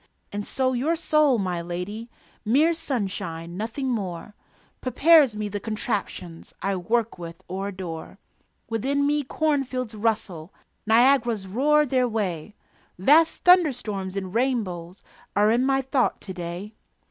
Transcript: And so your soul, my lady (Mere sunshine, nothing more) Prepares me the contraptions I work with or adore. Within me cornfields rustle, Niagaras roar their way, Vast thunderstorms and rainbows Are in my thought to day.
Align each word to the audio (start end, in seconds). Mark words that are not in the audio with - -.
And 0.31 0.47
so 0.47 0.73
your 0.73 0.95
soul, 0.95 1.37
my 1.37 1.61
lady 1.61 2.09
(Mere 2.43 2.73
sunshine, 2.73 3.55
nothing 3.55 3.87
more) 3.87 4.33
Prepares 4.81 5.35
me 5.35 5.47
the 5.47 5.59
contraptions 5.59 6.55
I 6.59 6.75
work 6.75 7.19
with 7.19 7.43
or 7.47 7.67
adore. 7.67 8.17
Within 8.67 9.05
me 9.05 9.21
cornfields 9.23 9.93
rustle, 9.93 10.51
Niagaras 10.87 11.45
roar 11.45 11.85
their 11.85 12.07
way, 12.07 12.55
Vast 12.97 13.43
thunderstorms 13.43 14.15
and 14.17 14.33
rainbows 14.33 15.03
Are 15.35 15.51
in 15.51 15.63
my 15.67 15.83
thought 15.83 16.19
to 16.21 16.33
day. 16.33 16.73